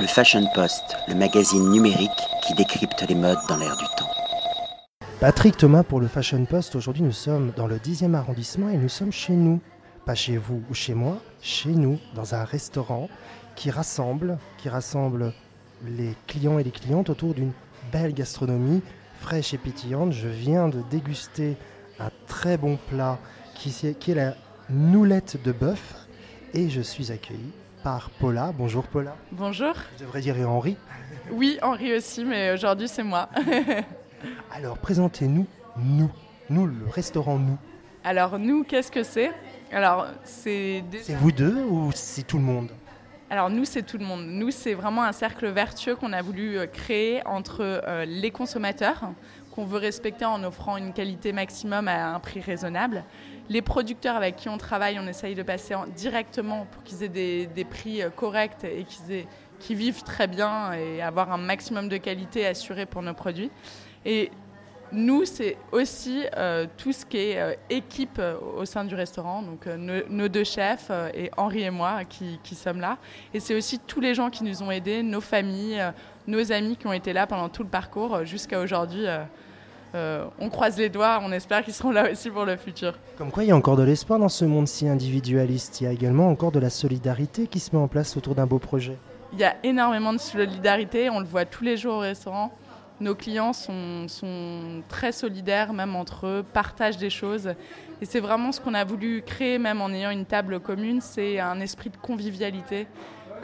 [0.00, 2.10] Le Fashion Post, le magazine numérique
[2.46, 4.08] qui décrypte les modes dans l'air du temps.
[5.18, 6.76] Patrick Thomas pour le Fashion Post.
[6.76, 9.60] Aujourd'hui, nous sommes dans le 10e arrondissement et nous sommes chez nous.
[10.06, 13.08] Pas chez vous ou chez moi, chez nous, dans un restaurant
[13.56, 15.32] qui rassemble, qui rassemble
[15.84, 17.52] les clients et les clientes autour d'une
[17.90, 18.82] belle gastronomie
[19.20, 20.12] fraîche et pétillante.
[20.12, 21.56] Je viens de déguster
[21.98, 23.18] un très bon plat
[23.56, 24.36] qui, est la
[24.70, 26.06] noulette de bœuf
[26.54, 28.52] et je suis accueilli par Paula.
[28.56, 29.16] Bonjour Paula.
[29.32, 29.74] Bonjour.
[29.96, 30.76] Je devrais dire Henri.
[31.30, 33.28] Oui, Henri aussi, mais aujourd'hui c'est moi.
[34.52, 35.46] Alors présentez-nous,
[35.76, 36.10] nous,
[36.50, 37.58] nous, le restaurant Nous.
[38.04, 39.30] Alors nous, qu'est-ce que c'est?
[39.72, 40.82] Alors c'est...
[41.02, 42.70] C'est vous deux ou c'est tout le monde?
[43.30, 44.24] Alors nous, c'est tout le monde.
[44.26, 49.12] Nous, c'est vraiment un cercle vertueux qu'on a voulu euh, créer entre euh, les consommateurs,
[49.58, 53.02] qu'on veut respecter en offrant une qualité maximum à un prix raisonnable,
[53.48, 57.64] les producteurs avec qui on travaille, on essaye de passer directement pour qu'ils aient des,
[57.64, 58.86] prix euh, corrects et
[59.58, 63.50] qu'ils vivent très bien et avoir un maximum de qualité assurée pour nos produits.
[64.04, 64.30] Et
[64.92, 68.22] nous, c'est aussi euh, tout ce qui est euh, équipe
[68.56, 72.96] au sein du restaurant, donc nos, deux chefs et Henri et moi qui sommes là.
[73.34, 75.82] Et c'est aussi tous les gens qui nous ont aidés, nos familles,
[76.28, 79.06] nos amis qui ont été là pendant tout le parcours jusqu'à aujourd'hui.
[79.94, 82.94] Euh, on croise les doigts, on espère qu'ils seront là aussi pour le futur.
[83.16, 85.80] Comme quoi, il y a encore de l'espoir dans ce monde si individualiste.
[85.80, 88.46] Il y a également encore de la solidarité qui se met en place autour d'un
[88.46, 88.96] beau projet.
[89.32, 92.52] Il y a énormément de solidarité, on le voit tous les jours au restaurant.
[93.00, 94.06] Nos clients sont,
[94.88, 97.54] très solidaires, même entre eux, partagent des choses.
[98.00, 101.38] Et c'est vraiment ce qu'on a voulu créer, même en ayant une table commune, c'est
[101.38, 102.88] un esprit de convivialité,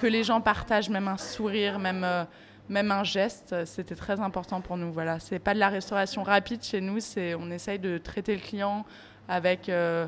[0.00, 2.04] que les gens partagent même un sourire, même...
[2.04, 2.24] Euh,
[2.68, 4.92] même un geste, c'était très important pour nous.
[4.92, 8.40] Voilà, c'est pas de la restauration rapide chez nous, c'est on essaye de traiter le
[8.40, 8.84] client
[9.28, 10.06] avec euh,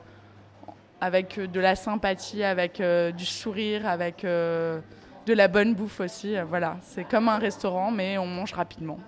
[1.00, 4.80] avec de la sympathie, avec euh, du sourire, avec euh,
[5.26, 6.36] de la bonne bouffe aussi.
[6.48, 8.98] voilà, c'est comme un restaurant, mais on mange rapidement.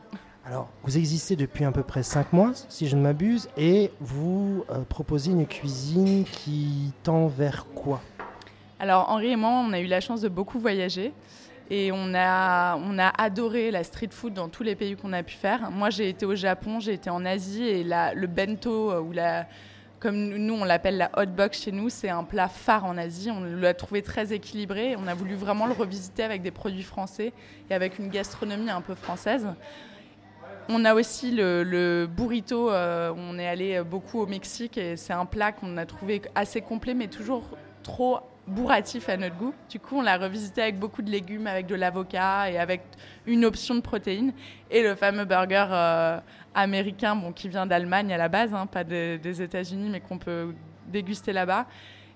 [0.44, 4.64] Alors, vous existez depuis à peu près 5 mois, si je ne m'abuse, et vous
[4.88, 8.00] proposez une cuisine qui tend vers quoi?
[8.80, 11.12] Alors, Henri et moi, on a eu la chance de beaucoup voyager.
[11.70, 15.22] Et on a, on a adoré la street food dans tous les pays qu'on a
[15.22, 15.70] pu faire.
[15.70, 19.12] Moi, j'ai été au Japon, j'ai été en Asie et la, le bento, euh, ou
[19.12, 19.46] la,
[20.00, 23.30] comme nous on l'appelle la hot box chez nous, c'est un plat phare en Asie.
[23.30, 24.96] On l'a trouvé très équilibré.
[24.96, 27.34] On a voulu vraiment le revisiter avec des produits français
[27.68, 29.46] et avec une gastronomie un peu française.
[30.70, 32.70] On a aussi le, le burrito.
[32.70, 36.62] Euh, on est allé beaucoup au Mexique et c'est un plat qu'on a trouvé assez
[36.62, 37.42] complet, mais toujours
[37.82, 39.54] trop bourratif à notre goût.
[39.70, 42.82] Du coup, on l'a revisité avec beaucoup de légumes, avec de l'avocat et avec
[43.26, 44.32] une option de protéines.
[44.70, 46.18] Et le fameux burger euh,
[46.54, 50.54] américain, bon, qui vient d'Allemagne à la base, hein, pas des États-Unis, mais qu'on peut
[50.86, 51.66] déguster là-bas.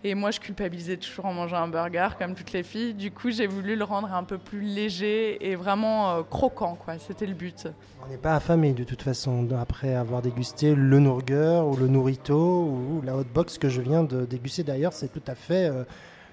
[0.05, 2.93] Et moi, je culpabilisais toujours en mangeant un burger, comme toutes les filles.
[2.93, 6.99] Du coup, j'ai voulu le rendre un peu plus léger et vraiment euh, croquant, quoi.
[6.99, 7.69] C'était le but.
[8.05, 12.65] On n'est pas affamé de toute façon après avoir dégusté le Nourger ou le Nourrito
[12.65, 14.65] ou la hot box que je viens de déguster.
[14.65, 15.85] D'ailleurs, c'est tout à fait euh,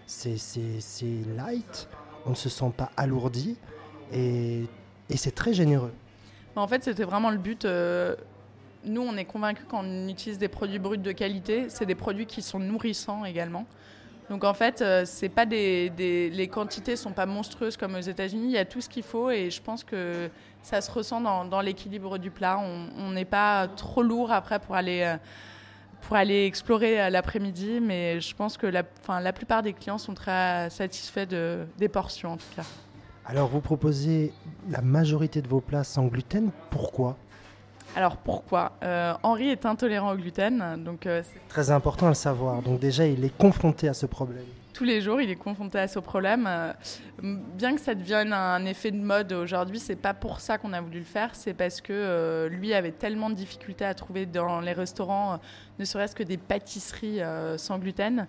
[0.10, 1.06] c'est
[1.38, 1.88] light,
[2.26, 3.58] on ne se sent pas alourdi
[4.12, 4.66] et,
[5.16, 5.94] c'est très généreux.
[6.56, 7.66] En fait, c'était vraiment le but.
[7.66, 8.16] Euh,
[8.84, 12.26] nous, on est convaincus quand on utilise des produits bruts de qualité, c'est des produits
[12.26, 13.66] qui sont nourrissants également.
[14.30, 18.46] Donc en fait, euh, c'est pas des, les quantités sont pas monstrueuses comme aux États-Unis.
[18.46, 20.30] Il y a tout ce qu'il faut et je pense que
[20.62, 22.60] ça se ressent dans, dans l'équilibre du plat.
[22.60, 25.18] On n'est pas trop lourd après pour aller euh,
[26.02, 28.84] pour aller explorer l'après-midi, mais je pense que la,
[29.22, 32.64] la plupart des clients sont très satisfaits de, des portions en tout cas.
[33.26, 34.34] Alors vous proposez
[34.70, 37.16] la majorité de vos plats sans gluten, pourquoi?
[37.96, 38.72] Alors pourquoi?
[38.84, 42.62] Euh, Henri est intolérant au gluten, donc euh, c'est très important à le savoir.
[42.62, 44.46] Donc déjà, il est confronté à ce problème
[44.80, 46.48] tous les jours, il est confronté à ce problème.
[46.48, 46.72] Euh,
[47.22, 50.80] bien que ça devienne un effet de mode aujourd'hui, c'est pas pour ça qu'on a
[50.80, 54.62] voulu le faire, c'est parce que euh, lui avait tellement de difficultés à trouver dans
[54.62, 55.38] les restaurants, euh,
[55.80, 57.20] ne serait-ce que des pâtisseries
[57.58, 58.26] sans gluten,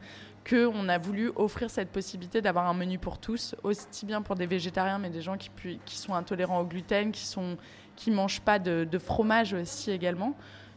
[0.49, 4.47] qu'on a voulu offrir cette possibilité d'avoir un menu pour tous, aussi bien pour des
[4.47, 5.51] végétariens, mais des gens qui,
[5.97, 10.35] sont intolérants au gluten, qui ne mangent pas de, de fromage aussi également.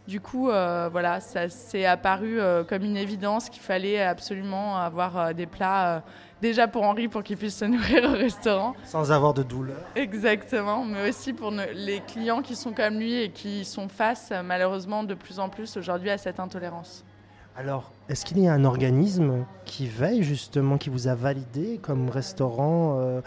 [0.07, 5.17] Du coup, euh, voilà, ça s'est apparu euh, comme une évidence qu'il fallait absolument avoir
[5.17, 6.03] euh, des plats
[6.41, 8.75] déjà pour Henri pour qu'il puisse se nourrir au restaurant.
[8.83, 9.77] Sans avoir de douleur.
[9.95, 15.03] Exactement, mais aussi pour les clients qui sont comme lui et qui sont face malheureusement
[15.03, 17.05] de plus en plus aujourd'hui à cette intolérance.
[17.55, 22.09] Alors, est-ce qu'il y a un organisme qui veille justement, qui vous a validé comme
[22.09, 23.21] restaurant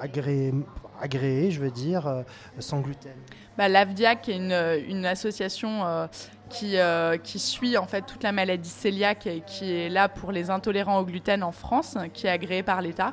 [0.00, 0.54] agréé,
[1.00, 2.24] agréé, je veux dire,
[2.60, 3.12] sans gluten?
[3.58, 6.06] Bah, L'AVDIAC est une, association euh,
[6.48, 10.32] qui, euh, qui, suit en fait toute la maladie cœliaque et qui est là pour
[10.32, 13.12] les intolérants au gluten en France, qui est agréée par l'État.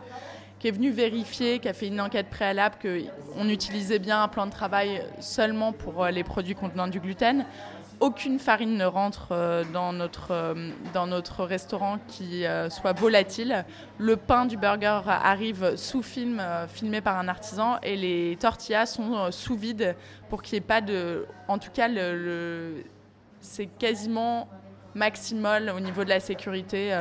[0.60, 4.46] qui est venu vérifier, qui a fait une enquête préalable qu'on utilisait bien un plan
[4.46, 7.46] de travail seulement pour les produits contenant du gluten
[8.00, 13.66] aucune farine ne rentre euh, dans notre, euh, dans notre restaurant qui euh, soit volatile.
[13.98, 19.31] Le pain du burger arrive sous film, filmé par un artisan, et les tortillas sont
[19.31, 19.96] sous vide
[20.30, 21.25] pour qu'il n'y ait pas de.
[21.48, 21.90] En tout cas,
[23.42, 24.48] c'est quasiment
[24.96, 26.98] maximal au niveau de la sécurité.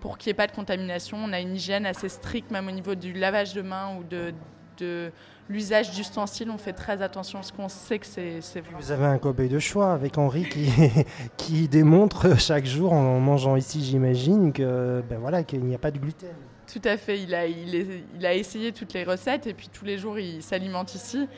[0.00, 2.72] pour qu'il n'y ait pas de contamination, on a une hygiène assez stricte, même au
[2.72, 4.32] niveau du lavage de mains ou de,
[4.78, 5.10] de
[5.48, 8.74] l'usage d'ustensiles, on fait très attention parce qu'on sait que c'est vrai.
[8.80, 10.68] Vous avez un cobaye de choix avec Henri qui,
[11.36, 15.90] qui démontre chaque jour en mangeant ici, j'imagine, que ben voilà, qu'il n'y a pas
[15.90, 16.30] de gluten.
[16.72, 19.98] Tout à fait, il a, il, a essayé toutes les recettes et puis tous les
[19.98, 21.28] jours il s'alimente ici.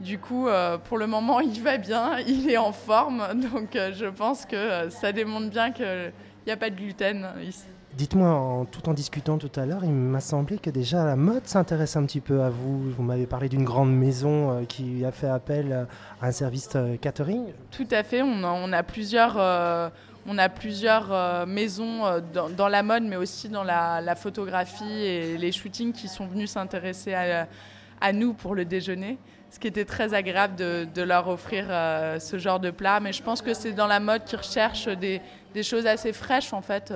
[0.00, 3.92] Du coup, euh, pour le moment, il va bien, il est en forme, donc euh,
[3.94, 6.12] je pense que euh, ça démontre bien qu'il
[6.46, 7.66] n'y a pas de gluten ici.
[7.94, 11.94] Dites-moi, tout en discutant tout à l'heure, il m'a semblé que déjà la mode s'intéresse
[11.94, 12.90] un petit peu à vous.
[12.90, 15.86] Vous m'avez parlé d'une grande maison euh, qui a fait appel
[16.22, 17.52] à un service euh, catering.
[17.70, 19.36] Tout à fait, on a, plusieurs,
[20.26, 22.04] on a plusieurs euh, maisons
[22.56, 27.12] dans, la mode, mais aussi dans la, photographie et les shootings qui sont venus s'intéresser
[27.12, 29.18] à, nous pour le déjeuner
[29.50, 33.00] ce qui était très agréable de, leur offrir ce genre de plat.
[33.00, 35.20] Mais je pense que c'est dans la mode qu'ils recherchent des,
[35.54, 36.92] des, choses assez fraîches en fait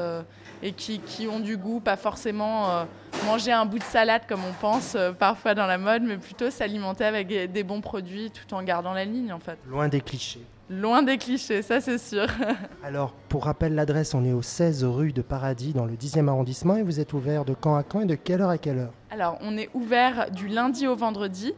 [0.62, 2.85] et qui, qui, ont du goût, pas forcément euh,
[3.26, 6.50] manger un bout de salade comme on pense euh, parfois dans la mode, mais plutôt
[6.50, 9.58] s'alimenter avec des bons produits tout en gardant la ligne en fait.
[9.69, 10.44] Loin des clichés.
[10.69, 12.26] Loin des clichés, ça c'est sûr.
[12.82, 16.76] Alors, pour rappel l'adresse, on est au 16 rue de Paradis dans le 10e arrondissement
[16.76, 18.93] et vous êtes ouvert de quand à quand et de quelle heure à quelle heure?
[19.11, 21.55] Alors, on est ouvert du lundi au vendredi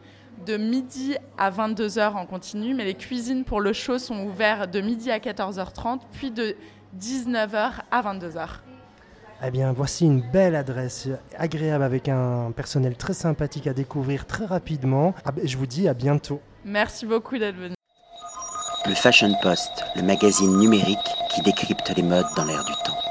[0.46, 4.80] de midi à 22h en continu, mais les cuisines pour le show sont ouvertes de
[4.80, 6.54] midi à 14h30, puis de
[6.96, 8.48] 19h à 22h.
[9.44, 14.46] Eh bien, voici une belle adresse agréable avec un personnel très sympathique à découvrir très
[14.46, 15.14] rapidement.
[15.24, 16.40] Ah ben, je vous dis à bientôt.
[16.64, 17.74] Merci beaucoup d'être venu.
[18.86, 20.98] Le Fashion Post, le magazine numérique
[21.30, 23.07] qui décrypte les modes dans l'air du temps.